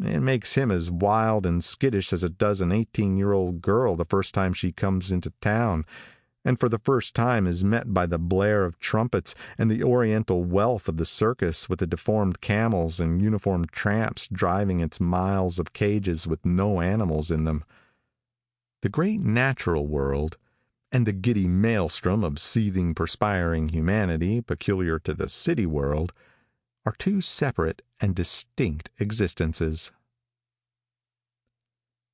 It 0.00 0.20
makes 0.20 0.52
him 0.54 0.70
as 0.70 0.90
wild 0.90 1.46
and 1.46 1.64
skittish 1.64 2.12
as 2.12 2.22
it 2.24 2.36
does 2.36 2.60
an 2.60 2.72
eighteen 2.72 3.16
year 3.16 3.32
old 3.32 3.62
girl 3.62 3.96
the 3.96 4.04
first 4.04 4.34
time 4.34 4.52
she 4.52 4.70
comes 4.72 5.10
into 5.10 5.30
town, 5.40 5.86
and 6.44 6.58
for 6.60 6.68
the 6.68 6.80
first 6.80 7.14
time 7.14 7.46
is 7.46 7.64
met 7.64 7.94
by 7.94 8.04
the 8.04 8.18
blare 8.18 8.66
of 8.66 8.78
trumpets, 8.80 9.34
and 9.56 9.70
the 9.70 9.82
oriental 9.84 10.44
wealth 10.44 10.88
of 10.90 10.98
the 10.98 11.06
circus 11.06 11.70
with 11.70 11.80
its 11.80 11.88
deformed 11.90 12.40
camels 12.42 13.00
and 13.00 13.22
uniformed 13.22 13.70
tramps 13.72 14.28
driving 14.30 14.80
its 14.80 15.00
miles 15.00 15.58
of 15.58 15.72
cages 15.72 16.26
with 16.26 16.44
no 16.44 16.80
animals 16.82 17.30
in 17.30 17.44
them. 17.44 17.64
The 18.82 18.90
great 18.90 19.20
natural 19.20 19.86
world 19.86 20.36
and 20.92 21.06
the 21.06 21.12
giddy 21.14 21.46
maelstrom 21.48 22.24
of 22.24 22.40
seething, 22.40 22.94
perspiring 22.94 23.70
humanity, 23.70 24.42
peculiar 24.42 24.98
to 24.98 25.14
the 25.14 25.30
city 25.30 25.64
world, 25.64 26.12
are 26.86 26.92
two 26.98 27.18
separate 27.22 27.80
and 27.98 28.14
distinct 28.14 28.90
existences. 28.98 29.90